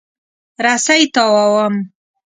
[0.63, 1.75] رسۍ تاووم.